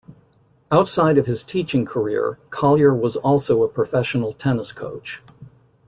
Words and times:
Outside 0.71 1.19
of 1.19 1.27
his 1.27 1.43
teaching 1.43 1.85
career, 1.85 2.39
Collier 2.49 2.91
was 2.91 3.15
also 3.17 3.61
a 3.61 3.67
professional 3.69 4.33
tennis 4.33 4.71
coach. 4.71 5.21